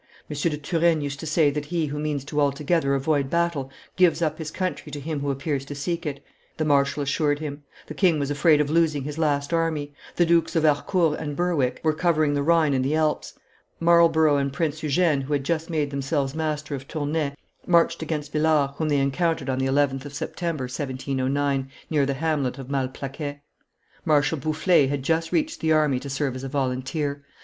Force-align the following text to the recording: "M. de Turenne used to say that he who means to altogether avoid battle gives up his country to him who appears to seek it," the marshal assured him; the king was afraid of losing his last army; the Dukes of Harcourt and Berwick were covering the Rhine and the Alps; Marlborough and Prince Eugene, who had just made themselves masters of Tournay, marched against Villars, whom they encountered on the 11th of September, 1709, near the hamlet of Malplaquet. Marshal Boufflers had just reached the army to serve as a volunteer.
"M. 0.31 0.35
de 0.35 0.57
Turenne 0.57 1.01
used 1.01 1.19
to 1.19 1.27
say 1.27 1.51
that 1.51 1.65
he 1.65 1.85
who 1.85 1.99
means 1.99 2.25
to 2.25 2.41
altogether 2.41 2.95
avoid 2.95 3.29
battle 3.29 3.69
gives 3.95 4.19
up 4.19 4.39
his 4.39 4.49
country 4.49 4.91
to 4.91 4.99
him 4.99 5.19
who 5.19 5.29
appears 5.29 5.63
to 5.65 5.75
seek 5.75 6.07
it," 6.07 6.23
the 6.57 6.65
marshal 6.65 7.03
assured 7.03 7.37
him; 7.37 7.61
the 7.85 7.93
king 7.93 8.17
was 8.17 8.31
afraid 8.31 8.59
of 8.59 8.71
losing 8.71 9.03
his 9.03 9.19
last 9.19 9.53
army; 9.53 9.93
the 10.15 10.25
Dukes 10.25 10.55
of 10.55 10.63
Harcourt 10.63 11.19
and 11.19 11.35
Berwick 11.35 11.81
were 11.83 11.93
covering 11.93 12.33
the 12.33 12.41
Rhine 12.41 12.73
and 12.73 12.83
the 12.83 12.95
Alps; 12.95 13.35
Marlborough 13.79 14.37
and 14.37 14.51
Prince 14.51 14.81
Eugene, 14.81 15.21
who 15.21 15.33
had 15.33 15.43
just 15.43 15.69
made 15.69 15.91
themselves 15.91 16.33
masters 16.33 16.81
of 16.81 16.87
Tournay, 16.87 17.35
marched 17.67 18.01
against 18.01 18.31
Villars, 18.31 18.71
whom 18.77 18.89
they 18.89 18.97
encountered 18.97 19.51
on 19.51 19.59
the 19.59 19.67
11th 19.67 20.05
of 20.05 20.15
September, 20.15 20.63
1709, 20.63 21.69
near 21.91 22.07
the 22.07 22.15
hamlet 22.15 22.57
of 22.57 22.71
Malplaquet. 22.71 23.41
Marshal 24.03 24.39
Boufflers 24.39 24.89
had 24.89 25.03
just 25.03 25.31
reached 25.31 25.59
the 25.59 25.71
army 25.71 25.99
to 25.99 26.09
serve 26.09 26.35
as 26.35 26.43
a 26.43 26.49
volunteer. 26.49 27.23